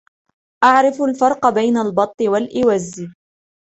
أعرف 0.63 1.01
الفرق 1.01 1.49
بين 1.49 1.77
البط 1.77 2.21
والإوز. 2.21 3.07